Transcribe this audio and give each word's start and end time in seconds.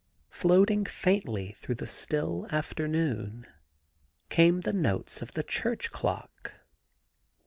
Floating 0.31 0.83
faintly 0.83 1.51
through 1.59 1.75
the 1.75 1.85
still 1.85 2.47
after 2.49 2.87
noon 2.87 3.45
came 4.29 4.61
the 4.61 4.73
notes 4.73 5.21
of 5.21 5.33
the 5.33 5.43
church 5.43 5.91
clock. 5.91 6.55